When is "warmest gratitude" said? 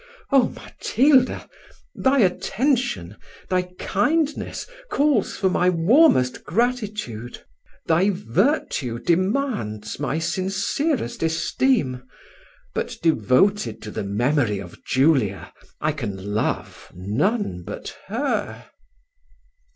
5.69-7.43